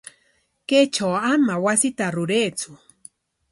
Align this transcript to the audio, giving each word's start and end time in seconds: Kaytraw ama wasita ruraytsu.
Kaytraw 0.67 1.15
ama 1.33 1.55
wasita 1.65 2.05
ruraytsu. 2.15 2.71